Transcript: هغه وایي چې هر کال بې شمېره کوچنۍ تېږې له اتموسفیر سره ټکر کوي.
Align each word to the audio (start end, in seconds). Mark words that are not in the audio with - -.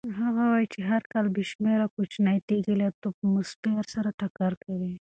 هغه 0.21 0.43
وایي 0.51 0.67
چې 0.73 0.79
هر 0.89 1.01
کال 1.11 1.25
بې 1.35 1.43
شمېره 1.51 1.87
کوچنۍ 1.95 2.37
تېږې 2.47 2.73
له 2.79 2.85
اتموسفیر 2.91 3.83
سره 3.95 4.09
ټکر 4.19 4.51
کوي. 4.63 4.93